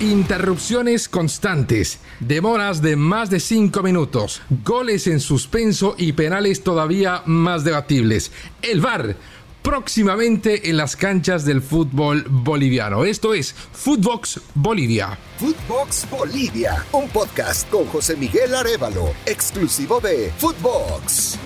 Interrupciones 0.00 1.08
constantes, 1.08 2.00
demoras 2.18 2.82
de 2.82 2.96
más 2.96 3.30
de 3.30 3.38
5 3.38 3.80
minutos, 3.80 4.42
goles 4.64 5.06
en 5.06 5.20
suspenso 5.20 5.94
y 5.96 6.14
penales 6.14 6.64
todavía 6.64 7.22
más 7.26 7.62
debatibles. 7.62 8.32
El 8.60 8.80
VAR 8.80 9.16
próximamente 9.62 10.68
en 10.68 10.76
las 10.76 10.96
canchas 10.96 11.44
del 11.44 11.62
fútbol 11.62 12.26
boliviano. 12.28 13.04
Esto 13.04 13.34
es 13.34 13.54
Footbox 13.54 14.40
Bolivia. 14.54 15.16
Footbox 15.38 16.10
Bolivia, 16.10 16.84
un 16.90 17.08
podcast 17.08 17.70
con 17.70 17.86
José 17.86 18.16
Miguel 18.16 18.52
Arevalo, 18.52 19.14
exclusivo 19.26 20.00
de 20.00 20.32
Footbox. 20.38 21.38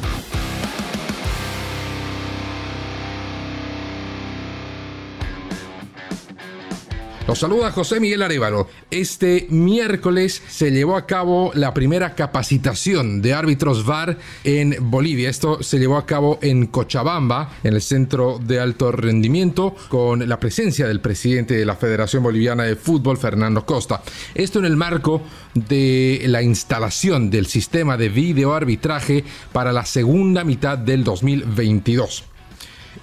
Los 7.28 7.40
saluda 7.40 7.70
José 7.72 8.00
Miguel 8.00 8.22
Arevalo. 8.22 8.68
Este 8.90 9.48
miércoles 9.50 10.42
se 10.48 10.70
llevó 10.70 10.96
a 10.96 11.04
cabo 11.04 11.50
la 11.52 11.74
primera 11.74 12.14
capacitación 12.14 13.20
de 13.20 13.34
árbitros 13.34 13.84
VAR 13.84 14.16
en 14.44 14.74
Bolivia. 14.80 15.28
Esto 15.28 15.62
se 15.62 15.78
llevó 15.78 15.98
a 15.98 16.06
cabo 16.06 16.38
en 16.40 16.68
Cochabamba, 16.68 17.50
en 17.62 17.74
el 17.74 17.82
Centro 17.82 18.40
de 18.42 18.60
Alto 18.60 18.92
Rendimiento, 18.92 19.76
con 19.90 20.26
la 20.26 20.40
presencia 20.40 20.88
del 20.88 21.02
presidente 21.02 21.52
de 21.52 21.66
la 21.66 21.76
Federación 21.76 22.22
Boliviana 22.22 22.62
de 22.62 22.76
Fútbol, 22.76 23.18
Fernando 23.18 23.66
Costa. 23.66 24.00
Esto 24.34 24.60
en 24.60 24.64
el 24.64 24.78
marco 24.78 25.20
de 25.52 26.22
la 26.28 26.40
instalación 26.40 27.28
del 27.28 27.44
sistema 27.44 27.98
de 27.98 28.08
videoarbitraje 28.08 29.22
para 29.52 29.74
la 29.74 29.84
segunda 29.84 30.44
mitad 30.44 30.78
del 30.78 31.04
2022. 31.04 32.24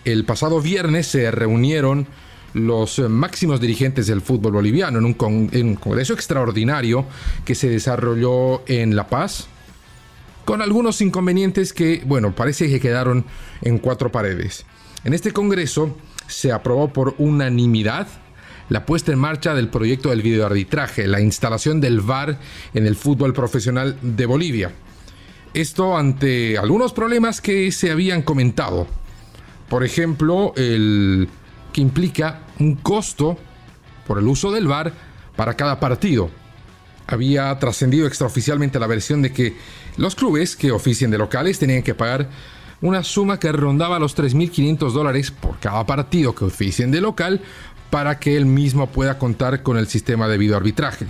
El 0.04 0.26
pasado 0.26 0.62
viernes 0.62 1.05
se 1.05 1.30
reunieron 1.30 2.08
los 2.55 3.00
eh, 3.00 3.09
máximos 3.09 3.59
dirigentes 3.59 4.08
del 4.08 4.22
fútbol 4.22 4.54
boliviano 4.54 4.98
en 4.98 5.05
un, 5.05 5.13
congreso 5.76 6.13
extraordinario 6.13 7.05
que 7.44 7.54
se 7.54 7.70
desarrolló 7.70 8.63
en 8.68 8.96
La 8.96 9.07
Paz, 9.07 9.48
con 10.46 10.62
algunos 10.62 11.02
inconvenientes 11.02 11.74
que, 11.74 12.02
bueno, 12.05 12.34
parece 12.34 12.70
que 12.70 12.80
quedaron 12.80 13.26
en 13.62 13.77
cuatro 13.77 14.10
paredes. 14.10 14.65
En 15.04 15.13
este 15.13 15.34
congreso 15.34 15.98
se 16.27 16.54
aprobó 16.54 16.93
por 16.93 17.15
unanimidad 17.18 18.07
la 18.70 18.85
puesta 18.85 19.12
en 19.12 19.20
marcha 19.20 19.54
del 19.54 19.68
proyecto 19.68 20.10
del 20.10 20.21
videoarbitraje, 20.21 21.08
la 21.08 21.20
instalación 21.20 21.82
del 21.82 21.99
VAR 21.99 22.40
en 22.74 22.87
el 22.87 22.96
fútbol 22.96 23.34
profesional 23.34 23.98
de 24.02 24.26
Bolivia. 24.26 24.71
Esto 25.54 25.98
ante 25.98 26.58
algunos 26.58 26.93
problemas 26.93 27.41
que 27.41 27.71
se 27.74 27.91
habían 27.91 28.21
comentado. 28.21 28.87
Por 29.68 29.84
ejemplo, 29.84 30.54
el 30.55 31.27
que 31.74 31.82
implica 31.82 32.45
un 32.60 32.76
costo 32.76 33.38
por 34.08 34.20
el 34.20 34.28
uso 34.28 34.52
del 34.52 34.68
VAR 34.68 34.94
para 35.36 35.56
cada 35.56 35.80
partido. 35.80 36.30
Había 37.08 37.58
trascendido 37.60 38.08
extraoficialmente 38.08 38.80
la 38.80 38.88
versión 38.88 39.22
de 39.22 39.32
que 39.32 39.56
los 39.98 40.16
clubes 40.16 40.56
que 40.56 40.72
oficien 40.72 41.12
de 41.12 41.18
locales 41.18 41.60
tenían 41.60 41.84
que 41.84 41.94
pagar 41.94 42.30
una 42.82 43.04
suma 43.04 43.40
que 43.40 43.52
rondaba 43.52 44.00
los 44.00 44.18
3.500 44.18 44.92
dólares 44.92 45.32
por 45.32 45.60
cada 45.60 45.86
partido 45.86 46.36
que 46.36 46.46
oficien 46.46 46.92
de 46.92 47.02
local 47.02 47.42
para 47.90 48.20
que 48.20 48.36
él 48.36 48.46
mismo 48.46 48.88
pueda 48.88 49.18
contar 49.18 49.64
con 49.64 49.78
el 49.78 49.88
sistema 49.88 50.28
de 50.28 50.38
videoarbitraje. 50.38 51.06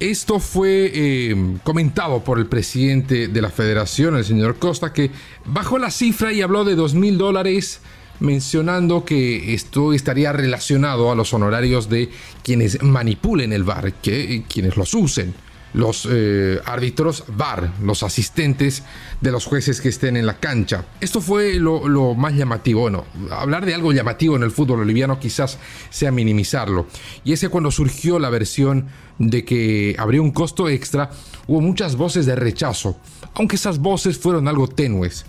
Esto 0.00 0.40
fue 0.40 0.90
eh, 0.92 1.58
comentado 1.62 2.24
por 2.24 2.40
el 2.40 2.46
presidente 2.46 3.28
de 3.28 3.42
la 3.42 3.50
federación, 3.50 4.16
el 4.16 4.24
señor 4.24 4.58
Costa, 4.58 4.92
que 4.92 5.12
bajó 5.44 5.78
la 5.78 5.92
cifra 5.92 6.32
y 6.32 6.42
habló 6.42 6.64
de 6.64 6.76
2.000 6.76 7.16
dólares 7.16 7.80
mencionando 8.22 9.04
que 9.04 9.52
esto 9.52 9.92
estaría 9.92 10.32
relacionado 10.32 11.10
a 11.10 11.14
los 11.14 11.34
honorarios 11.34 11.88
de 11.88 12.08
quienes 12.42 12.82
manipulen 12.82 13.52
el 13.52 13.64
VAR, 13.64 13.92
que 13.94 14.44
quienes 14.48 14.76
los 14.76 14.94
usen 14.94 15.34
los 15.74 16.06
eh, 16.10 16.60
árbitros 16.66 17.24
VAR, 17.28 17.72
los 17.82 18.02
asistentes 18.02 18.82
de 19.20 19.32
los 19.32 19.46
jueces 19.46 19.80
que 19.80 19.88
estén 19.88 20.16
en 20.16 20.26
la 20.26 20.38
cancha. 20.38 20.84
Esto 21.00 21.20
fue 21.20 21.54
lo, 21.54 22.14
más 22.14 22.34
llamativo. 22.34 22.82
Bueno, 22.82 23.06
hablar 23.30 23.64
de 23.64 23.74
algo 23.74 23.92
llamativo 23.92 24.36
en 24.36 24.42
el 24.42 24.50
fútbol 24.50 24.80
boliviano 24.80 25.18
quizás 25.18 25.58
sea 25.90 26.10
minimizarlo. 26.10 26.86
Y 27.24 27.32
es 27.32 27.40
que 27.40 27.48
cuando 27.48 27.70
surgió 27.70 28.18
la 28.18 28.28
versión 28.28 28.88
de 29.18 29.44
que 29.44 29.96
habría 29.98 30.20
un 30.20 30.32
costo 30.32 30.68
extra, 30.68 31.10
hubo 31.46 31.60
muchas 31.60 31.96
voces 31.96 32.26
de 32.26 32.36
rechazo, 32.36 32.98
aunque 33.34 33.56
esas 33.56 33.78
voces 33.78 34.18
fueron 34.18 34.48
algo 34.48 34.68
tenues. 34.68 35.24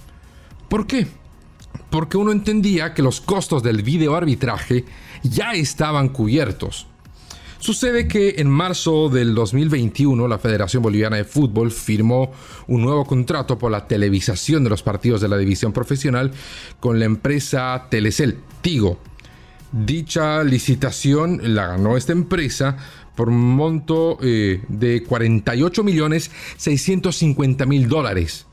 ¿Por 0.68 0.88
qué? 0.88 1.08
Porque 1.90 2.18
uno 2.18 2.32
entendía 2.32 2.94
que 2.94 3.02
los 3.02 3.22
costos 3.22 3.64
del 3.64 3.84
videoarbitraje 3.84 4.86
ya 5.24 5.54
estaban 5.54 6.10
cubiertos. 6.10 6.88
Sucede 7.60 8.10
que 8.10 8.36
en 8.40 8.50
marzo 8.50 9.08
del 9.08 9.34
2021 9.34 10.28
la 10.28 10.38
Federación 10.38 10.84
Boliviana 10.84 11.16
de 11.16 11.24
Fútbol 11.24 11.72
firmó 11.72 12.34
un 12.68 12.82
nuevo 12.82 13.06
contrato 13.06 13.58
por 13.58 13.72
la 13.72 13.88
televisación 13.88 14.66
de 14.66 14.70
los 14.70 14.84
partidos 14.84 15.22
de 15.22 15.30
la 15.30 15.38
división 15.38 15.72
profesional 15.72 16.32
con 16.82 17.00
la 17.00 17.06
empresa 17.06 17.88
Telecel 17.90 18.40
Tigo. 18.62 19.00
Dicha 19.72 20.44
licitación 20.44 21.56
la 21.56 21.68
ganó 21.68 21.96
esta 21.96 22.12
empresa 22.12 22.76
por 23.16 23.30
un 23.30 23.56
monto 23.56 24.18
eh, 24.22 24.62
de 24.68 25.04
48 25.04 25.84
millones 25.86 26.32
650 26.58 27.66
mil 27.66 27.88
dólares 27.88 28.46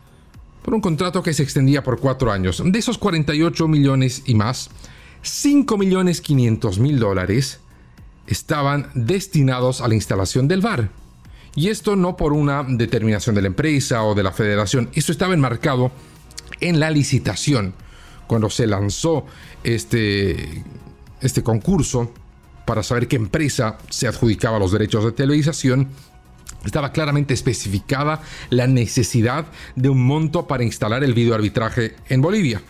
por 0.63 0.75
un 0.75 0.81
contrato 0.81 1.23
que 1.23 1.35
se 1.35 1.43
extendía 1.43 1.83
por 1.83 1.99
cuatro 1.99 2.31
años. 2.31 2.63
De 2.65 2.79
esos 2.79 2.99
48 2.99 3.69
millones 3.69 4.23
y 4.27 4.35
más, 4.35 4.71
5 5.23 5.77
millones 5.77 6.21
500 6.21 6.79
mil 6.79 6.99
dólares 6.99 7.61
estaban 8.27 8.91
destinados 8.95 9.81
a 9.81 9.89
la 9.89 9.95
instalación 9.95 10.49
del 10.49 10.61
VAR. 10.61 10.91
Y 11.55 11.69
esto 11.69 11.97
no 11.97 12.17
por 12.17 12.33
una 12.33 12.63
determinación 12.63 13.35
de 13.35 13.43
la 13.43 13.49
empresa 13.49 14.05
o 14.05 14.15
de 14.15 14.23
la 14.23 14.33
federación, 14.33 14.89
esto 14.95 15.11
estaba 15.13 15.35
enmarcado 15.35 15.91
en 16.61 16.79
la 16.79 16.91
licitación. 16.91 17.75
Cuando 18.27 18.49
se 18.49 18.67
lanzó 18.67 19.27
este, 19.65 20.65
este 21.21 21.43
concurso 21.43 22.13
para 22.65 22.85
saber 22.85 23.09
qué 23.09 23.17
empresa 23.17 23.79
se 23.89 24.07
adjudicaba 24.07 24.61
los 24.61 24.71
derechos 24.71 25.05
de 25.05 25.11
televisación, 25.11 25.89
estaba 26.65 26.93
claramente 26.93 27.35
especificada 27.35 28.23
la 28.51 28.67
necesidad 28.67 29.47
de 29.77 29.89
un 29.89 30.05
monto 30.05 30.47
para 30.47 30.65
instalar 30.65 31.05
el 31.05 31.15
videoarbitraje 31.15 31.97
en 32.09 32.21
Bolivia. 32.21 32.63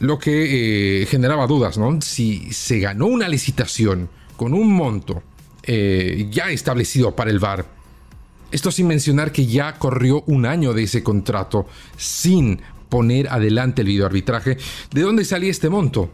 Lo 0.00 0.18
que 0.18 1.02
eh, 1.02 1.06
generaba 1.06 1.46
dudas, 1.46 1.78
¿no? 1.78 2.00
Si 2.00 2.52
se 2.52 2.80
ganó 2.80 3.06
una 3.06 3.28
licitación 3.28 4.08
con 4.36 4.54
un 4.54 4.72
monto 4.72 5.22
eh, 5.62 6.28
ya 6.30 6.50
establecido 6.50 7.14
para 7.14 7.30
el 7.30 7.38
VAR, 7.38 7.66
esto 8.50 8.70
sin 8.70 8.86
mencionar 8.86 9.32
que 9.32 9.46
ya 9.46 9.78
corrió 9.78 10.22
un 10.26 10.44
año 10.44 10.74
de 10.74 10.82
ese 10.82 11.02
contrato 11.02 11.66
sin 11.96 12.60
poner 12.88 13.28
adelante 13.28 13.80
el 13.80 13.88
videoarbitraje, 13.88 14.58
¿de 14.92 15.00
dónde 15.00 15.24
salía 15.24 15.50
este 15.50 15.70
monto? 15.70 16.10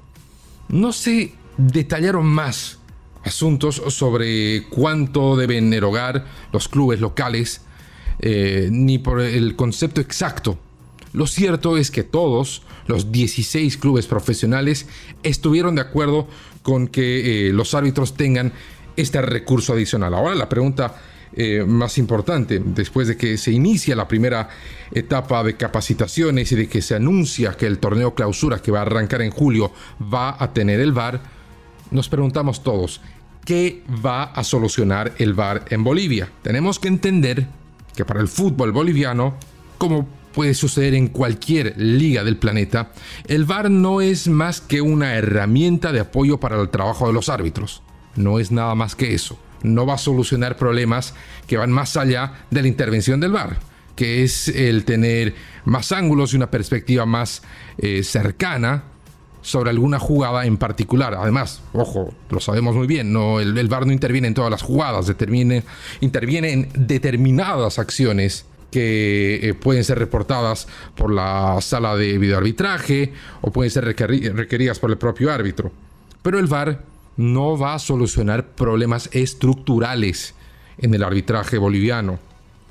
No 0.69 0.93
se 0.93 1.33
detallaron 1.57 2.27
más 2.27 2.79
asuntos 3.25 3.83
sobre 3.89 4.65
cuánto 4.69 5.37
deben 5.37 5.73
erogar 5.73 6.27
los 6.53 6.69
clubes 6.69 7.01
locales, 7.01 7.63
eh, 8.21 8.69
ni 8.71 8.99
por 8.99 9.21
el 9.21 9.57
concepto 9.57 10.01
exacto. 10.01 10.59
Lo 11.13 11.27
cierto 11.27 11.77
es 11.77 11.91
que 11.91 12.03
todos 12.03 12.63
los 12.87 13.13
16 13.13 13.77
clubes 13.77 14.07
profesionales 14.07 14.87
estuvieron 15.23 15.75
de 15.75 15.83
acuerdo 15.83 16.29
con 16.63 16.89
que 16.89 17.49
eh, 17.49 17.53
los 17.53 17.75
árbitros 17.75 18.15
tengan 18.15 18.53
este 18.97 19.23
recurso 19.23 19.73
adicional. 19.73 20.15
Ahora 20.15 20.35
la 20.35 20.49
pregunta 20.49 20.97
eh, 21.35 21.65
más 21.65 21.99
importante, 21.99 22.61
después 22.65 23.07
de 23.07 23.17
que 23.17 23.37
se 23.37 23.53
inicia 23.53 23.95
la 23.95 24.09
primera 24.09 24.49
etapa 24.93 25.45
de 25.45 25.57
capacitaciones 25.57 26.51
y 26.53 26.57
de 26.57 26.69
que 26.69 26.83
se 26.83 26.95
anuncia 26.95 27.53
que 27.53 27.67
el 27.67 27.79
torneo 27.79 28.15
clausura 28.15 28.59
que 28.59 28.71
va 28.71 28.81
a 28.81 28.83
arrancar 28.83 29.23
en 29.23 29.31
julio 29.31 29.71
va 30.03 30.43
a 30.43 30.53
tener 30.53 30.81
el 30.81 30.93
VAR, 30.93 31.21
nos 31.91 32.09
preguntamos 32.09 32.63
todos, 32.63 33.01
¿qué 33.45 33.83
va 34.05 34.25
a 34.25 34.45
solucionar 34.45 35.15
el 35.19 35.35
VAR 35.35 35.65
en 35.71 35.85
Bolivia? 35.85 36.31
Tenemos 36.43 36.79
que 36.79 36.89
entender 36.89 37.47
que 37.97 38.05
para 38.05 38.21
el 38.21 38.29
fútbol 38.29 38.73
boliviano, 38.73 39.35
como 39.79 40.07
puede 40.33 40.55
suceder 40.55 40.95
en 40.95 41.09
cualquier 41.09 41.75
liga 41.79 42.25
del 42.25 42.37
planeta, 42.37 42.93
el 43.27 43.45
VAR 43.45 43.71
no 43.71 44.01
es 44.01 44.29
más 44.29 44.61
que 44.61 44.81
una 44.81 45.15
herramienta 45.15 45.93
de 45.93 46.01
apoyo 46.01 46.39
para 46.39 46.61
el 46.61 46.69
trabajo 46.69 47.07
de 47.07 47.13
los 47.13 47.29
árbitros. 47.29 47.83
No 48.17 48.39
es 48.39 48.51
nada 48.51 48.75
más 48.75 48.95
que 48.95 49.15
eso. 49.15 49.39
No 49.63 49.87
va 49.87 49.95
a 49.95 49.99
solucionar 49.99 50.57
problemas 50.57 51.15
que 51.47 51.57
van 51.57 51.73
más 51.73 51.97
allá 51.97 52.45
de 52.51 52.63
la 52.63 52.69
intervención 52.69 53.21
del 53.21 53.33
VAR 53.33 53.59
que 53.99 54.23
es 54.23 54.47
el 54.47 54.85
tener 54.85 55.35
más 55.65 55.91
ángulos 55.91 56.33
y 56.33 56.37
una 56.37 56.53
perspectiva 56.53 57.05
más 57.05 57.43
eh, 57.79 58.05
cercana 58.05 58.85
sobre 59.49 59.71
alguna 59.71 59.99
jugada 59.99 60.45
en 60.45 60.59
particular. 60.59 61.15
Además, 61.15 61.63
ojo, 61.73 62.13
lo 62.29 62.39
sabemos 62.39 62.77
muy 62.77 62.87
bien, 62.87 63.15
no, 63.15 63.41
el, 63.41 63.57
el 63.57 63.69
VAR 63.69 63.87
no 63.87 63.93
interviene 63.93 64.29
en 64.29 64.35
todas 64.35 64.51
las 64.51 64.61
jugadas, 64.61 65.09
interviene 65.09 65.63
en 66.53 66.69
determinadas 66.75 67.79
acciones 67.79 68.45
que 68.71 69.41
eh, 69.43 69.55
pueden 69.55 69.85
ser 69.85 69.99
reportadas 69.99 70.69
por 70.95 71.11
la 71.11 71.59
sala 71.63 71.97
de 71.97 72.19
videoarbitraje 72.19 73.15
o 73.41 73.51
pueden 73.51 73.71
ser 73.71 73.85
requeridas 73.85 74.79
por 74.79 74.91
el 74.91 74.99
propio 74.99 75.33
árbitro. 75.33 75.73
Pero 76.21 76.39
el 76.39 76.47
VAR 76.47 76.83
no 77.17 77.57
va 77.57 77.73
a 77.73 77.79
solucionar 77.79 78.49
problemas 78.49 79.09
estructurales 79.13 80.35
en 80.77 80.93
el 80.93 81.03
arbitraje 81.03 81.57
boliviano. 81.57 82.19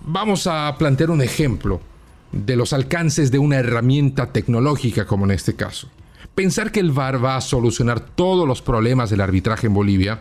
Vamos 0.01 0.45
a 0.45 0.75
plantear 0.77 1.09
un 1.09 1.23
ejemplo 1.23 1.81
de 2.31 2.55
los 2.55 2.71
alcances 2.71 3.31
de 3.31 3.39
una 3.39 3.57
herramienta 3.57 4.31
tecnológica 4.31 5.07
como 5.07 5.25
en 5.25 5.31
este 5.31 5.55
caso. 5.55 5.89
Pensar 6.37 6.71
que 6.71 6.79
el 6.79 6.91
VAR 6.91 7.25
va 7.25 7.35
a 7.35 7.41
solucionar 7.41 7.99
todos 7.99 8.47
los 8.47 8.61
problemas 8.61 9.09
del 9.09 9.21
arbitraje 9.21 9.65
en 9.65 9.73
Bolivia 9.73 10.19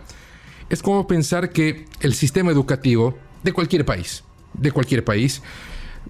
es 0.71 0.81
como 0.81 1.07
pensar 1.07 1.51
que 1.51 1.85
el 2.01 2.15
sistema 2.15 2.51
educativo 2.51 3.19
de 3.43 3.53
cualquier 3.53 3.85
país, 3.85 4.25
de 4.55 4.73
cualquier 4.73 5.05
país, 5.05 5.43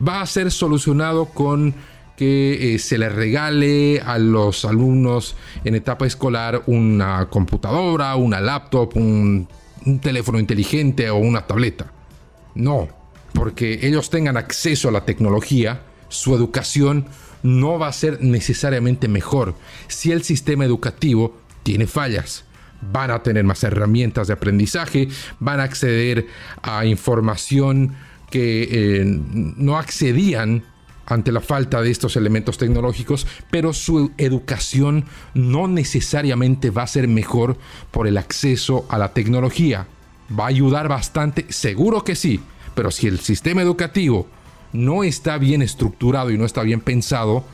va 0.01 0.21
a 0.21 0.27
ser 0.27 0.53
solucionado 0.53 1.25
con 1.25 1.75
que 2.17 2.77
eh, 2.77 2.79
se 2.79 2.99
le 2.99 3.09
regale 3.09 4.01
a 4.01 4.19
los 4.19 4.65
alumnos 4.65 5.35
en 5.65 5.75
etapa 5.75 6.07
escolar 6.07 6.63
una 6.67 7.29
computadora, 7.29 8.15
una 8.15 8.41
laptop, 8.41 8.97
un, 8.97 9.49
un 9.87 9.99
teléfono 9.99 10.39
inteligente 10.39 11.11
o 11.11 11.17
una 11.17 11.49
tableta. 11.49 11.91
No, 12.55 12.87
porque 13.35 13.81
ellos 13.83 14.09
tengan 14.09 14.37
acceso 14.37 14.89
a 14.89 14.93
la 14.93 15.05
tecnología, 15.05 15.83
su 16.09 16.33
educación 16.37 17.07
no 17.47 17.79
va 17.79 17.87
a 17.87 17.93
ser 17.93 18.21
necesariamente 18.23 19.07
mejor 19.07 19.55
si 19.87 20.11
el 20.11 20.25
sistema 20.25 20.65
educativo 20.65 21.37
tiene 21.63 21.87
fallas. 21.87 22.45
Van 22.93 23.13
a 23.13 23.23
tener 23.23 23.45
más 23.45 23.63
herramientas 23.63 24.27
de 24.27 24.35
aprendizaje, 24.35 25.09
van 25.39 25.61
a 25.61 25.63
acceder 25.63 26.27
a 26.63 26.85
información 26.87 27.95
que 28.31 28.69
eh, 28.71 29.05
no 29.05 29.79
accedían 29.79 30.65
ante 31.07 31.31
la 31.31 31.41
falta 31.41 31.81
de 31.81 31.91
estos 31.93 32.17
elementos 32.17 32.59
tecnológicos, 32.59 33.29
pero 33.49 33.73
su 33.73 34.11
educación 34.19 35.05
no 35.35 35.69
necesariamente 35.69 36.71
va 36.71 36.83
a 36.83 36.89
ser 36.89 37.07
mejor 37.07 37.57
por 37.93 38.09
el 38.09 38.19
acceso 38.19 38.87
a 38.89 38.99
la 38.99 39.13
tecnología. 39.13 39.87
Va 40.37 40.45
a 40.47 40.49
ayudar 40.49 40.89
bastante, 40.89 41.47
seguro 41.51 42.03
que 42.03 42.17
sí, 42.17 42.41
pero 42.75 42.91
si 42.91 43.07
el 43.07 43.21
sistema 43.21 43.63
educativo 43.63 44.27
no 44.77 45.05
está 45.05 45.39
bien 45.39 45.63
estructurado 45.63 46.31
y 46.31 46.39
no 46.39 46.45
está 46.45 46.63
bien 46.63 46.81
pensado, 46.81 47.45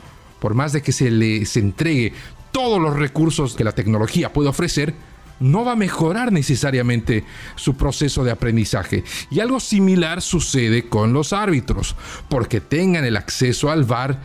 por 0.41 0.55
más 0.55 0.73
de 0.73 0.83
que 0.83 0.93
se 0.93 1.11
les 1.11 1.57
entregue 1.57 2.13
todos 2.51 2.81
los 2.81 2.97
recursos 2.97 3.55
que 3.55 3.65
la 3.65 3.73
tecnología 3.73 4.33
puede 4.33 4.49
ofrecer, 4.49 4.95
no 5.41 5.65
va 5.65 5.73
a 5.73 5.77
mejorar 5.77 6.33
necesariamente 6.33 7.25
su 7.57 7.77
proceso 7.77 8.25
de 8.25 8.31
aprendizaje. 8.31 9.05
Y 9.31 9.41
algo 9.41 9.61
similar 9.61 10.23
sucede 10.23 10.89
con 10.89 11.13
los 11.13 11.33
árbitros, 11.33 11.97
porque 12.29 12.61
tengan 12.61 13.05
el 13.05 13.17
acceso 13.17 13.71
al 13.71 13.85
VAR, 13.85 14.21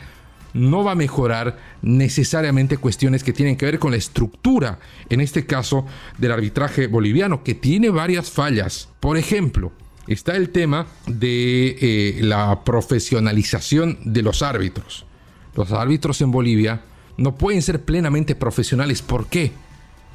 no 0.54 0.84
va 0.84 0.92
a 0.94 0.96
mejorar 0.96 1.58
necesariamente 1.82 2.78
cuestiones 2.78 3.24
que 3.24 3.34
tienen 3.34 3.58
que 3.58 3.66
ver 3.66 3.80
con 3.80 3.92
la 3.92 3.98
estructura, 3.98 4.80
en 5.10 5.22
este 5.22 5.46
caso 5.46 5.86
del 6.18 6.32
arbitraje 6.32 6.88
boliviano, 6.88 7.44
que 7.44 7.56
tiene 7.56 7.90
varias 7.90 8.32
fallas. 8.32 8.90
Por 9.00 9.18
ejemplo, 9.18 9.72
está 10.08 10.36
el 10.36 10.50
tema 10.50 10.88
de 11.06 11.78
eh, 11.80 12.20
la 12.22 12.64
profesionalización 12.64 14.00
de 14.04 14.22
los 14.22 14.42
árbitros. 14.42 15.06
Los 15.56 15.72
árbitros 15.72 16.22
en 16.22 16.32
Bolivia 16.32 16.82
no 17.18 17.36
pueden 17.36 17.62
ser 17.62 17.84
plenamente 17.84 18.36
profesionales. 18.36 19.02
¿Por 19.02 19.28
qué? 19.28 19.52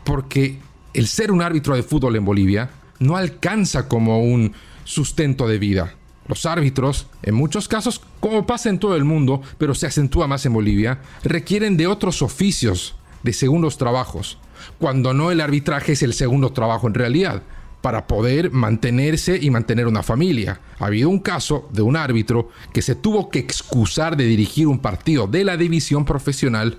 Porque 0.04 0.58
el 0.94 1.06
ser 1.08 1.30
un 1.30 1.42
árbitro 1.42 1.74
de 1.74 1.82
fútbol 1.82 2.16
en 2.16 2.24
Bolivia 2.24 2.70
no 2.98 3.16
alcanza 3.16 3.88
como 3.88 4.22
un 4.22 4.52
sustento 4.84 5.46
de 5.48 5.58
vida. 5.58 5.94
Los 6.28 6.46
árbitros, 6.46 7.08
en 7.22 7.34
muchos 7.34 7.66
casos, 7.66 8.00
como 8.20 8.46
pasa 8.46 8.70
en 8.70 8.78
todo 8.78 8.96
el 8.96 9.04
mundo, 9.04 9.42
pero 9.58 9.74
se 9.74 9.86
acentúa 9.86 10.28
más 10.28 10.46
en 10.46 10.52
Bolivia, 10.52 11.00
requieren 11.24 11.76
de 11.76 11.88
otros 11.88 12.22
oficios, 12.22 12.94
de 13.24 13.32
segundos 13.32 13.76
trabajos, 13.76 14.38
cuando 14.78 15.12
no 15.14 15.30
el 15.30 15.40
arbitraje 15.40 15.92
es 15.92 16.02
el 16.02 16.14
segundo 16.14 16.52
trabajo 16.52 16.86
en 16.86 16.94
realidad, 16.94 17.42
para 17.82 18.06
poder 18.06 18.50
mantenerse 18.52 19.38
y 19.40 19.50
mantener 19.50 19.86
una 19.86 20.02
familia. 20.02 20.60
Ha 20.78 20.86
habido 20.86 21.10
un 21.10 21.18
caso 21.18 21.68
de 21.72 21.82
un 21.82 21.96
árbitro 21.96 22.48
que 22.72 22.80
se 22.80 22.94
tuvo 22.94 23.28
que 23.28 23.40
excusar 23.40 24.16
de 24.16 24.24
dirigir 24.24 24.68
un 24.68 24.78
partido 24.78 25.26
de 25.26 25.44
la 25.44 25.56
división 25.56 26.04
profesional 26.04 26.78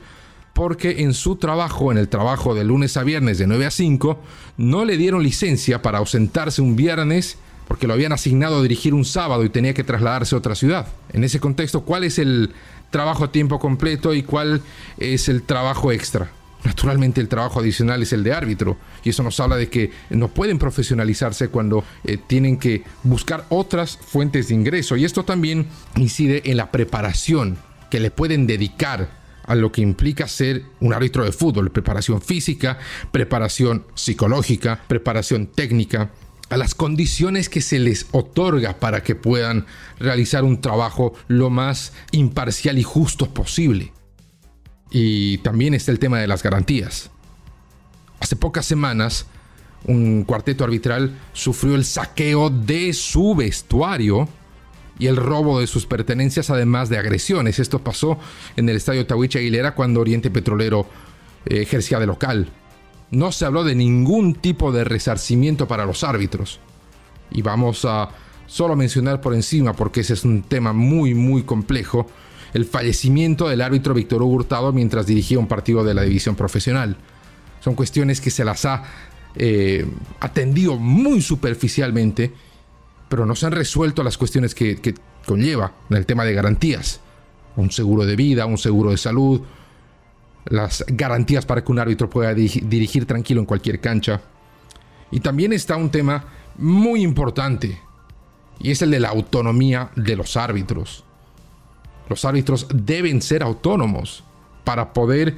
porque 0.53 1.01
en 1.01 1.13
su 1.13 1.35
trabajo, 1.35 1.91
en 1.91 1.97
el 1.97 2.09
trabajo 2.09 2.55
de 2.55 2.63
lunes 2.63 2.95
a 2.95 3.03
viernes 3.03 3.37
de 3.37 3.47
9 3.47 3.65
a 3.65 3.71
5, 3.71 4.19
no 4.57 4.85
le 4.85 4.97
dieron 4.97 5.23
licencia 5.23 5.81
para 5.81 5.97
ausentarse 5.97 6.61
un 6.61 6.75
viernes 6.75 7.37
porque 7.67 7.87
lo 7.87 7.93
habían 7.93 8.11
asignado 8.11 8.59
a 8.59 8.61
dirigir 8.61 8.93
un 8.93 9.05
sábado 9.05 9.43
y 9.43 9.49
tenía 9.49 9.73
que 9.73 9.83
trasladarse 9.83 10.35
a 10.35 10.37
otra 10.37 10.55
ciudad. 10.55 10.87
En 11.11 11.23
ese 11.23 11.39
contexto, 11.39 11.81
¿cuál 11.81 12.03
es 12.03 12.19
el 12.19 12.51
trabajo 12.91 13.25
a 13.25 13.31
tiempo 13.31 13.59
completo 13.59 14.13
y 14.13 14.23
cuál 14.23 14.61
es 14.99 15.27
el 15.27 15.43
trabajo 15.43 15.91
extra? 15.91 16.29
Naturalmente 16.63 17.19
el 17.19 17.27
trabajo 17.27 17.59
adicional 17.59 18.01
es 18.01 18.13
el 18.13 18.23
de 18.23 18.33
árbitro 18.33 18.77
y 19.03 19.09
eso 19.09 19.21
nos 19.21 19.39
habla 19.39 19.57
de 19.57 19.69
que 19.69 19.91
no 20.09 20.29
pueden 20.29 20.59
profesionalizarse 20.59 21.49
cuando 21.49 21.83
eh, 22.05 22.17
tienen 22.17 22.57
que 22.57 22.83
buscar 23.03 23.45
otras 23.49 23.97
fuentes 23.97 24.47
de 24.47 24.55
ingreso 24.55 24.95
y 24.95 25.03
esto 25.03 25.23
también 25.23 25.67
incide 25.97 26.41
en 26.45 26.57
la 26.57 26.71
preparación 26.71 27.57
que 27.89 27.99
le 27.99 28.11
pueden 28.11 28.47
dedicar 28.47 29.23
a 29.45 29.55
lo 29.55 29.71
que 29.71 29.81
implica 29.81 30.27
ser 30.27 30.63
un 30.79 30.93
árbitro 30.93 31.25
de 31.25 31.33
fútbol, 31.33 31.69
preparación 31.69 32.21
física, 32.21 32.79
preparación 33.11 33.85
psicológica, 33.93 34.81
preparación 34.87 35.47
técnica, 35.47 36.11
a 36.49 36.57
las 36.57 36.75
condiciones 36.75 37.49
que 37.49 37.61
se 37.61 37.79
les 37.79 38.07
otorga 38.11 38.79
para 38.79 39.03
que 39.03 39.15
puedan 39.15 39.65
realizar 39.99 40.43
un 40.43 40.61
trabajo 40.61 41.13
lo 41.27 41.49
más 41.49 41.93
imparcial 42.11 42.77
y 42.77 42.83
justo 42.83 43.33
posible. 43.33 43.91
Y 44.93 45.39
también 45.39 45.73
está 45.73 45.91
el 45.91 45.99
tema 45.99 46.19
de 46.19 46.27
las 46.27 46.43
garantías. 46.43 47.09
Hace 48.19 48.37
pocas 48.37 48.65
semanas, 48.65 49.25
un 49.85 50.23
cuarteto 50.23 50.63
arbitral 50.63 51.19
sufrió 51.33 51.75
el 51.75 51.83
saqueo 51.83 52.49
de 52.49 52.93
su 52.93 53.35
vestuario 53.35 54.29
y 54.99 55.07
el 55.07 55.17
robo 55.17 55.59
de 55.59 55.67
sus 55.67 55.87
pertenencias, 55.87 56.51
además 56.51 56.89
de 56.89 56.99
agresiones. 56.99 57.59
Esto 57.59 57.79
pasó 57.79 58.19
en 58.55 58.69
el 58.69 58.77
estadio 58.77 59.05
Tawiche 59.05 59.39
Aguilera 59.39 59.73
cuando 59.73 59.99
Oriente 59.99 60.29
Petrolero 60.29 60.85
eh, 61.45 61.61
ejercía 61.61 61.99
de 61.99 62.05
local. 62.05 62.49
No 63.09 63.31
se 63.31 63.45
habló 63.45 63.63
de 63.63 63.75
ningún 63.75 64.35
tipo 64.35 64.71
de 64.71 64.83
resarcimiento 64.83 65.67
para 65.67 65.85
los 65.85 66.03
árbitros. 66.03 66.59
Y 67.31 67.41
vamos 67.41 67.83
a 67.85 68.09
solo 68.45 68.75
mencionar 68.75 69.21
por 69.21 69.33
encima, 69.33 69.73
porque 69.73 70.01
ese 70.01 70.13
es 70.13 70.23
un 70.23 70.43
tema 70.43 70.71
muy, 70.71 71.15
muy 71.15 71.41
complejo, 71.41 72.07
el 72.53 72.65
fallecimiento 72.65 73.47
del 73.47 73.61
árbitro 73.61 73.93
Víctor 73.93 74.21
Hugo 74.21 74.35
Hurtado 74.35 74.71
mientras 74.71 75.05
dirigía 75.05 75.39
un 75.39 75.47
partido 75.47 75.83
de 75.83 75.93
la 75.93 76.03
división 76.03 76.35
profesional. 76.35 76.97
Son 77.61 77.75
cuestiones 77.75 78.21
que 78.21 78.29
se 78.29 78.43
las 78.43 78.65
ha 78.65 78.83
eh, 79.35 79.85
atendido 80.19 80.77
muy 80.77 81.21
superficialmente 81.21 82.31
pero 83.13 83.27
no 83.27 83.35
se 83.35 83.45
han 83.45 83.51
resuelto 83.51 84.01
las 84.01 84.17
cuestiones 84.17 84.55
que, 84.55 84.95
conlleva 85.27 85.71
en 85.91 85.97
el 85.97 86.07
tema 86.07 86.25
de 86.25 86.33
garantías. 86.33 86.99
Un 87.55 87.69
seguro 87.69 88.07
de 88.07 88.15
vida, 88.15 88.47
un 88.47 88.57
seguro 88.57 88.89
de 88.89 88.97
salud, 88.97 89.39
las 90.45 90.83
garantías 90.87 91.45
para 91.45 91.63
que 91.63 91.71
un 91.71 91.77
árbitro 91.77 92.09
pueda 92.09 92.33
dirigir 92.33 93.05
tranquilo 93.05 93.39
en 93.39 93.45
cualquier 93.45 93.79
cancha. 93.79 94.19
Y 95.11 95.19
también 95.19 95.53
está 95.53 95.75
un 95.77 95.91
tema 95.91 96.25
muy 96.57 97.03
importante, 97.03 97.79
y 98.59 98.71
es 98.71 98.81
el 98.81 98.89
de 98.89 98.99
la 98.99 99.09
autonomía 99.09 99.91
de 99.95 100.15
los 100.15 100.35
árbitros. 100.35 101.05
Los 102.09 102.25
árbitros 102.25 102.67
deben 102.73 103.21
ser 103.21 103.43
autónomos 103.43 104.23
para 104.63 104.93
poder 104.93 105.35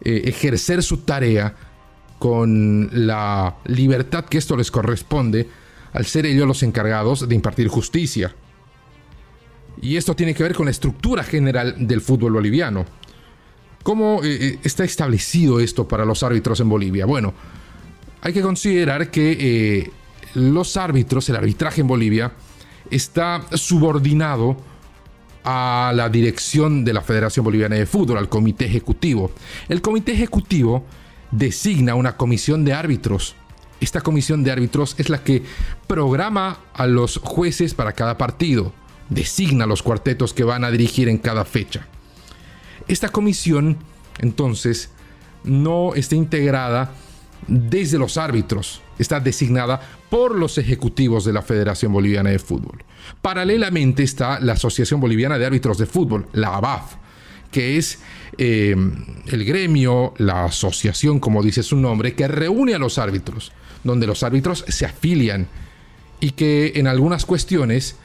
eh, 0.00 0.22
ejercer 0.24 0.82
su 0.82 0.98
tarea 0.98 1.54
con 2.18 2.90
la 2.92 3.56
libertad 3.66 4.24
que 4.24 4.38
esto 4.38 4.56
les 4.56 4.70
corresponde 4.70 5.48
al 5.92 6.04
ser 6.04 6.26
ellos 6.26 6.46
los 6.46 6.62
encargados 6.62 7.28
de 7.28 7.34
impartir 7.34 7.68
justicia. 7.68 8.34
Y 9.80 9.96
esto 9.96 10.14
tiene 10.14 10.34
que 10.34 10.42
ver 10.42 10.54
con 10.54 10.66
la 10.66 10.72
estructura 10.72 11.22
general 11.22 11.74
del 11.86 12.00
fútbol 12.00 12.32
boliviano. 12.32 12.84
¿Cómo 13.84 14.22
eh, 14.24 14.38
eh, 14.40 14.58
está 14.64 14.84
establecido 14.84 15.60
esto 15.60 15.86
para 15.86 16.04
los 16.04 16.22
árbitros 16.22 16.58
en 16.60 16.68
Bolivia? 16.68 17.06
Bueno, 17.06 17.32
hay 18.20 18.32
que 18.32 18.42
considerar 18.42 19.10
que 19.10 19.92
los 20.34 20.76
árbitros, 20.76 21.28
el 21.28 21.36
arbitraje 21.36 21.80
en 21.80 21.86
Bolivia, 21.86 22.32
está 22.90 23.44
subordinado 23.52 24.56
a 25.50 25.92
la 25.94 26.10
dirección 26.10 26.84
de 26.84 26.92
la 26.92 27.00
Federación 27.00 27.44
Boliviana 27.44 27.76
de 27.76 27.86
Fútbol, 27.86 28.18
al 28.18 28.28
comité 28.28 28.66
ejecutivo. 28.66 29.32
El 29.68 29.80
comité 29.80 30.12
ejecutivo 30.12 30.84
designa 31.30 31.94
una 31.94 32.16
comisión 32.16 32.64
de 32.64 32.74
árbitros 32.74 33.34
esta 33.80 34.00
comisión 34.00 34.42
de 34.42 34.50
árbitros 34.50 34.96
es 34.98 35.08
la 35.08 35.22
que 35.22 35.42
programa 35.86 36.58
a 36.74 36.86
los 36.86 37.18
jueces 37.18 37.74
para 37.74 37.92
cada 37.92 38.18
partido, 38.18 38.72
designa 39.08 39.66
los 39.66 39.82
cuartetos 39.82 40.34
que 40.34 40.44
van 40.44 40.64
a 40.64 40.70
dirigir 40.70 41.08
en 41.08 41.18
cada 41.18 41.44
fecha. 41.44 41.86
Esta 42.88 43.10
comisión, 43.10 43.78
entonces, 44.18 44.90
no 45.44 45.94
está 45.94 46.16
integrada 46.16 46.92
desde 47.48 47.98
los 47.98 48.16
árbitros, 48.16 48.82
está 48.98 49.20
designada 49.20 49.80
por 50.10 50.36
los 50.36 50.58
ejecutivos 50.58 51.24
de 51.24 51.32
la 51.32 51.42
Federación 51.42 51.92
Boliviana 51.92 52.30
de 52.30 52.38
Fútbol. 52.38 52.84
Paralelamente 53.22 54.02
está 54.02 54.38
la 54.40 54.52
Asociación 54.52 55.00
Boliviana 55.00 55.38
de 55.38 55.46
Árbitros 55.46 55.78
de 55.78 55.86
Fútbol, 55.86 56.26
la 56.32 56.56
ABAF, 56.56 56.94
que 57.50 57.78
es 57.78 58.00
eh, 58.36 58.76
el 59.26 59.44
gremio, 59.44 60.14
la 60.18 60.44
asociación, 60.44 61.18
como 61.18 61.42
dice 61.42 61.62
su 61.62 61.76
nombre, 61.76 62.14
que 62.14 62.28
reúne 62.28 62.74
a 62.74 62.78
los 62.78 62.98
árbitros, 62.98 63.52
donde 63.84 64.06
los 64.06 64.22
árbitros 64.22 64.64
se 64.68 64.84
afilian 64.84 65.48
y 66.20 66.32
que 66.32 66.72
en 66.76 66.86
algunas 66.86 67.24
cuestiones 67.24 67.96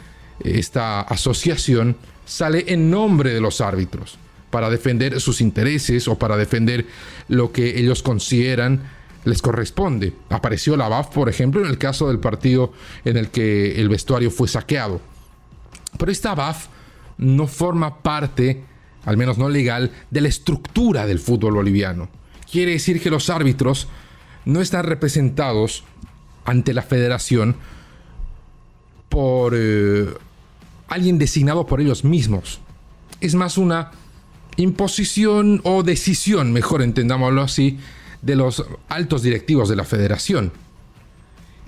esta 0.44 1.02
asociación 1.02 1.98
sale 2.26 2.66
en 2.68 2.90
nombre 2.90 3.34
de 3.34 3.42
los 3.42 3.60
árbitros 3.60 4.18
para 4.50 4.70
defender 4.70 5.20
sus 5.20 5.42
intereses 5.42 6.08
o 6.08 6.18
para 6.18 6.38
defender 6.38 6.86
lo 7.28 7.52
que 7.52 7.80
ellos 7.80 8.04
consideran 8.04 8.84
les 9.26 9.42
corresponde. 9.42 10.14
Apareció 10.30 10.76
la 10.78 10.90
BAF, 10.90 11.08
por 11.08 11.30
ejemplo, 11.30 11.62
en 11.62 11.68
el 11.68 11.78
caso 11.78 12.08
del 12.08 12.20
partido 12.20 12.74
en 13.06 13.18
el 13.18 13.30
que 13.30 13.80
el 13.80 13.90
vestuario 13.90 14.32
fue 14.32 14.48
saqueado. 14.48 15.02
Pero 15.98 16.12
esta 16.12 16.36
BAF 16.36 16.68
no 17.18 17.48
forma 17.48 18.02
parte, 18.02 18.64
al 19.06 19.18
menos 19.18 19.38
no 19.38 19.50
legal, 19.50 19.92
de 20.10 20.22
la 20.22 20.28
estructura 20.28 21.06
del 21.06 21.20
fútbol 21.20 21.54
boliviano. 21.54 22.10
Quiere 22.52 22.72
decir 22.72 23.02
que 23.02 23.10
los 23.10 23.30
árbitros 23.30 23.88
no 24.46 24.62
están 24.62 24.86
representados 24.86 25.84
ante 26.46 26.74
la 26.74 26.82
federación 26.82 27.56
por 29.10 29.54
eh, 29.56 30.08
alguien 30.88 31.18
designado 31.18 31.66
por 31.66 31.82
ellos 31.82 32.04
mismos. 32.04 32.60
Es 33.22 33.36
más 33.36 33.58
una 33.58 33.92
imposición 34.58 35.62
o 35.64 35.84
decisión, 35.84 36.52
mejor 36.52 36.82
entendámoslo 36.82 37.42
así, 37.42 37.80
de 38.24 38.36
los 38.36 38.66
altos 38.88 39.22
directivos 39.22 39.70
de 39.70 39.76
la 39.76 39.84
federación. 39.84 40.52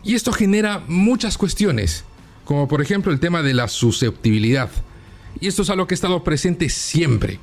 Y 0.03 0.15
esto 0.15 0.31
genera 0.31 0.83
muchas 0.87 1.37
cuestiones, 1.37 2.05
como 2.45 2.67
por 2.67 2.81
ejemplo 2.81 3.11
el 3.11 3.19
tema 3.19 3.41
de 3.41 3.53
la 3.53 3.67
susceptibilidad. 3.67 4.69
Y 5.39 5.47
esto 5.47 5.63
es 5.63 5.69
algo 5.69 5.85
que 5.85 5.93
ha 5.93 5.97
estado 5.97 6.23
presente 6.23 6.69
siempre. 6.69 7.39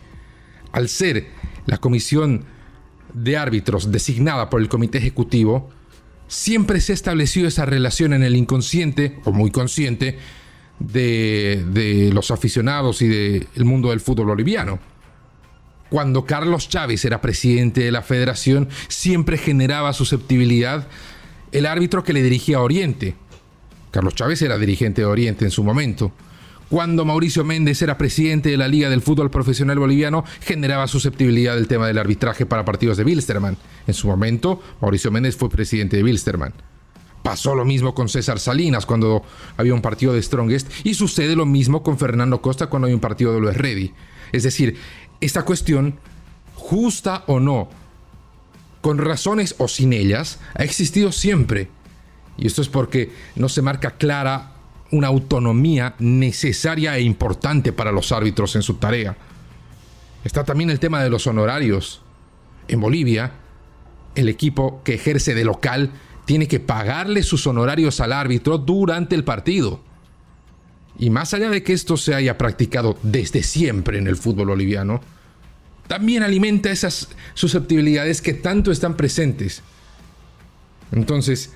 Al 0.72 0.88
ser 0.88 1.28
la 1.66 1.78
comisión 1.78 2.44
de 3.12 3.36
árbitros 3.36 3.92
designada 3.92 4.48
por 4.48 4.60
el 4.60 4.68
comité 4.68 4.98
ejecutivo, 4.98 5.70
siempre 6.28 6.80
se 6.80 6.92
ha 6.92 6.94
establecido 6.94 7.46
esa 7.46 7.66
relación 7.66 8.14
en 8.14 8.22
el 8.22 8.36
inconsciente, 8.36 9.18
o 9.24 9.32
muy 9.32 9.50
consciente, 9.50 10.18
de, 10.78 12.10
los 12.12 12.30
aficionados 12.30 13.02
y 13.02 13.08
del 13.08 13.64
mundo 13.64 13.90
del 13.90 14.00
fútbol 14.00 14.28
boliviano. 14.28 14.78
Cuando 15.92 16.24
Carlos 16.24 16.70
Chávez 16.70 17.04
era 17.04 17.20
presidente 17.20 17.82
de 17.82 17.92
la 17.92 18.00
federación, 18.00 18.70
siempre 18.88 19.36
generaba 19.36 19.92
susceptibilidad 19.92 20.88
el 21.52 21.66
árbitro 21.66 22.02
que 22.02 22.14
le 22.14 22.22
dirigía 22.22 22.56
a 22.56 22.62
Oriente. 22.62 23.14
Carlos 23.90 24.14
Chávez 24.14 24.40
era 24.40 24.56
dirigente 24.56 25.02
de 25.02 25.06
Oriente 25.06 25.44
en 25.44 25.50
su 25.50 25.62
momento. 25.62 26.10
Cuando 26.70 27.04
Mauricio 27.04 27.44
Méndez 27.44 27.82
era 27.82 27.98
presidente 27.98 28.48
de 28.48 28.56
la 28.56 28.68
Liga 28.68 28.88
del 28.88 29.02
Fútbol 29.02 29.30
Profesional 29.30 29.78
Boliviano, 29.78 30.24
generaba 30.40 30.88
susceptibilidad 30.88 31.56
del 31.56 31.68
tema 31.68 31.86
del 31.88 31.98
arbitraje 31.98 32.46
para 32.46 32.64
partidos 32.64 32.96
de 32.96 33.04
Wilstermann. 33.04 33.58
En 33.86 33.92
su 33.92 34.08
momento, 34.08 34.62
Mauricio 34.80 35.10
Méndez 35.10 35.36
fue 35.36 35.50
presidente 35.50 35.98
de 35.98 36.04
Wilstermann. 36.04 36.54
Pasó 37.22 37.54
lo 37.54 37.66
mismo 37.66 37.94
con 37.94 38.08
César 38.08 38.40
Salinas 38.40 38.86
cuando 38.86 39.24
había 39.58 39.74
un 39.74 39.82
partido 39.82 40.14
de 40.14 40.22
Strongest 40.22 40.70
y 40.84 40.94
sucede 40.94 41.36
lo 41.36 41.44
mismo 41.44 41.82
con 41.82 41.98
Fernando 41.98 42.40
Costa 42.40 42.68
cuando 42.68 42.88
hay 42.88 42.94
un 42.94 43.00
partido 43.00 43.34
de 43.34 43.40
Luis 43.40 43.58
Ready. 43.58 43.92
Es 44.32 44.42
decir, 44.42 44.78
esta 45.22 45.44
cuestión, 45.44 45.98
justa 46.56 47.24
o 47.26 47.40
no, 47.40 47.68
con 48.80 48.98
razones 48.98 49.54
o 49.58 49.68
sin 49.68 49.92
ellas, 49.92 50.40
ha 50.54 50.64
existido 50.64 51.12
siempre. 51.12 51.68
Y 52.36 52.46
esto 52.46 52.60
es 52.60 52.68
porque 52.68 53.12
no 53.36 53.48
se 53.48 53.62
marca 53.62 53.92
clara 53.92 54.52
una 54.90 55.06
autonomía 55.06 55.94
necesaria 56.00 56.96
e 56.96 57.02
importante 57.02 57.72
para 57.72 57.92
los 57.92 58.12
árbitros 58.12 58.56
en 58.56 58.62
su 58.62 58.74
tarea. 58.74 59.16
Está 60.24 60.44
también 60.44 60.70
el 60.70 60.80
tema 60.80 61.02
de 61.02 61.10
los 61.10 61.26
honorarios. 61.26 62.02
En 62.68 62.80
Bolivia, 62.80 63.32
el 64.14 64.28
equipo 64.28 64.82
que 64.84 64.94
ejerce 64.94 65.34
de 65.34 65.44
local 65.44 65.90
tiene 66.24 66.48
que 66.48 66.60
pagarle 66.60 67.22
sus 67.22 67.46
honorarios 67.46 68.00
al 68.00 68.12
árbitro 68.12 68.58
durante 68.58 69.14
el 69.14 69.24
partido. 69.24 69.80
Y 70.98 71.10
más 71.10 71.34
allá 71.34 71.50
de 71.50 71.62
que 71.62 71.72
esto 71.72 71.96
se 71.96 72.14
haya 72.14 72.38
practicado 72.38 72.98
desde 73.02 73.42
siempre 73.42 73.98
en 73.98 74.06
el 74.06 74.16
fútbol 74.16 74.48
boliviano, 74.48 75.00
también 75.86 76.22
alimenta 76.22 76.70
esas 76.70 77.08
susceptibilidades 77.34 78.22
que 78.22 78.34
tanto 78.34 78.70
están 78.70 78.96
presentes. 78.96 79.62
Entonces, 80.92 81.52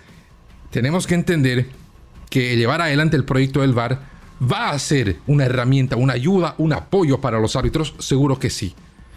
tenemos 0.71 1.07
que 1.07 1.15
entender 1.15 1.67
que 2.31 2.57
llevar 2.57 2.83
adelante 2.83 3.17
el 3.17 3.25
proyecto 3.25 3.61
del 3.61 3.73
VAR 3.73 4.01
va 4.41 4.71
a 4.71 4.79
ser 4.79 5.17
una 5.27 5.45
herramienta, 5.45 5.97
una 5.97 6.15
ayuda, 6.15 6.55
un 6.59 6.73
apoyo 6.73 7.21
para 7.21 7.41
los 7.41 7.57
árbitros, 7.57 7.95
seguro 7.99 8.39
que 8.39 8.51
sí. 8.51 8.75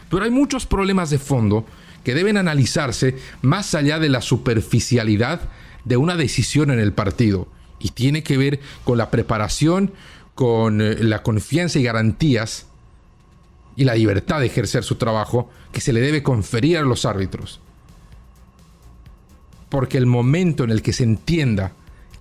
Pero 0.09 0.23
hay 0.23 0.31
muchos 0.31 0.65
problemas 0.65 1.09
de 1.09 1.19
fondo 1.19 1.65
que 2.03 2.15
deben 2.15 2.37
analizarse 2.37 3.17
más 3.41 3.75
allá 3.75 3.99
de 3.99 4.09
la 4.09 4.21
superficialidad 4.21 5.41
de 5.85 5.97
una 5.97 6.15
decisión 6.15 6.71
en 6.71 6.79
el 6.79 6.93
partido 6.93 7.47
y 7.79 7.89
tiene 7.89 8.23
que 8.23 8.37
ver 8.37 8.59
con 8.83 8.97
la 8.97 9.09
preparación, 9.09 9.93
con 10.35 10.81
eh, 10.81 11.03
la 11.03 11.23
confianza 11.23 11.79
y 11.79 11.83
garantías 11.83 12.67
y 13.75 13.85
la 13.85 13.95
libertad 13.95 14.39
de 14.39 14.47
ejercer 14.47 14.83
su 14.83 14.95
trabajo 14.95 15.49
que 15.71 15.81
se 15.81 15.93
le 15.93 16.01
debe 16.01 16.23
conferir 16.23 16.77
a 16.77 16.81
los 16.81 17.05
árbitros. 17.05 17.59
Porque 19.69 19.97
el 19.97 20.05
momento 20.05 20.63
en 20.63 20.71
el 20.71 20.81
que 20.81 20.93
se 20.93 21.03
entienda 21.03 21.73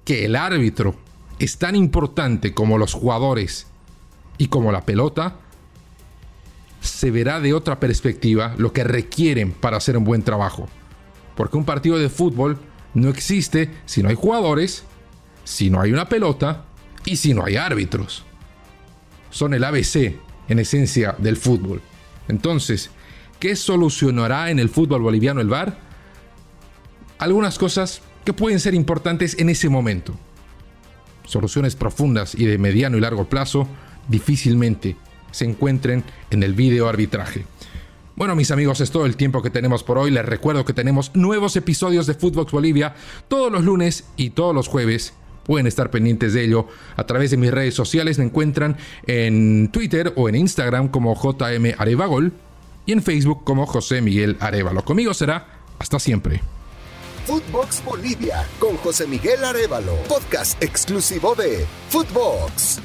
que 0.04 0.24
el 0.24 0.36
árbitro 0.36 0.94
es 1.38 1.58
tan 1.58 1.76
importante 1.76 2.54
como 2.54 2.78
los 2.78 2.92
jugadores 2.92 3.66
y 4.38 4.48
como 4.48 4.72
la 4.72 4.84
pelota, 4.84 5.36
se 6.80 7.10
verá 7.10 7.40
de 7.40 7.54
otra 7.54 7.80
perspectiva 7.80 8.54
lo 8.56 8.72
que 8.72 8.84
requieren 8.84 9.52
para 9.52 9.76
hacer 9.76 9.96
un 9.96 10.04
buen 10.04 10.22
trabajo. 10.22 10.68
Porque 11.36 11.56
un 11.56 11.64
partido 11.64 11.98
de 11.98 12.08
fútbol 12.08 12.58
no 12.94 13.08
existe 13.08 13.70
si 13.86 14.02
no 14.02 14.08
hay 14.08 14.14
jugadores, 14.14 14.84
si 15.48 15.70
no 15.70 15.80
hay 15.80 15.92
una 15.92 16.10
pelota 16.10 16.64
y 17.06 17.16
si 17.16 17.32
no 17.32 17.42
hay 17.42 17.56
árbitros. 17.56 18.22
Son 19.30 19.54
el 19.54 19.64
ABC, 19.64 20.14
en 20.46 20.58
esencia, 20.58 21.14
del 21.16 21.38
fútbol. 21.38 21.80
Entonces, 22.28 22.90
¿qué 23.40 23.56
solucionará 23.56 24.50
en 24.50 24.58
el 24.58 24.68
fútbol 24.68 25.00
boliviano 25.00 25.40
el 25.40 25.48
VAR? 25.48 25.78
Algunas 27.18 27.58
cosas 27.58 28.02
que 28.26 28.34
pueden 28.34 28.60
ser 28.60 28.74
importantes 28.74 29.38
en 29.38 29.48
ese 29.48 29.70
momento. 29.70 30.14
Soluciones 31.24 31.76
profundas 31.76 32.34
y 32.34 32.44
de 32.44 32.58
mediano 32.58 32.98
y 32.98 33.00
largo 33.00 33.24
plazo 33.24 33.66
difícilmente 34.06 34.96
se 35.30 35.46
encuentren 35.46 36.04
en 36.30 36.42
el 36.42 36.52
video 36.52 36.90
arbitraje. 36.90 37.46
Bueno, 38.16 38.36
mis 38.36 38.50
amigos, 38.50 38.82
es 38.82 38.90
todo 38.90 39.06
el 39.06 39.16
tiempo 39.16 39.42
que 39.42 39.48
tenemos 39.48 39.82
por 39.82 39.96
hoy. 39.96 40.10
Les 40.10 40.26
recuerdo 40.26 40.66
que 40.66 40.74
tenemos 40.74 41.10
nuevos 41.14 41.56
episodios 41.56 42.06
de 42.06 42.12
Footbox 42.12 42.52
Bolivia 42.52 42.94
todos 43.28 43.50
los 43.50 43.64
lunes 43.64 44.04
y 44.16 44.30
todos 44.30 44.54
los 44.54 44.68
jueves. 44.68 45.14
Pueden 45.48 45.66
estar 45.66 45.90
pendientes 45.90 46.34
de 46.34 46.44
ello 46.44 46.66
a 46.94 47.04
través 47.04 47.30
de 47.30 47.38
mis 47.38 47.50
redes 47.50 47.72
sociales. 47.72 48.18
Me 48.18 48.26
encuentran 48.26 48.76
en 49.06 49.70
Twitter 49.72 50.12
o 50.14 50.28
en 50.28 50.34
Instagram 50.34 50.88
como 50.88 51.14
JM 51.14 51.72
Arevagol 51.78 52.34
y 52.84 52.92
en 52.92 53.02
Facebook 53.02 53.44
como 53.44 53.64
José 53.64 54.02
Miguel 54.02 54.36
Arevalo. 54.40 54.84
Conmigo 54.84 55.14
será 55.14 55.46
hasta 55.78 55.98
siempre. 55.98 56.42
Footbox 57.24 57.82
Bolivia 57.82 58.46
con 58.58 58.76
José 58.76 59.06
Miguel 59.06 59.42
Arevalo, 59.42 59.94
podcast 60.06 60.62
exclusivo 60.62 61.34
de 61.34 61.64
Footbox. 61.88 62.82